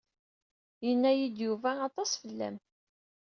Yenna-yi-d 0.85 1.37
Yuba 1.45 1.71
aṭas 1.87 2.11
fell-am. 2.21 2.57